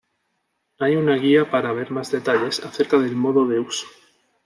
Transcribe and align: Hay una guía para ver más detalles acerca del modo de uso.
Hay 0.79 0.95
una 0.95 1.13
guía 1.15 1.51
para 1.51 1.73
ver 1.73 1.91
más 1.91 2.09
detalles 2.09 2.59
acerca 2.65 2.97
del 2.97 3.15
modo 3.15 3.45
de 3.47 3.59
uso. 3.59 3.85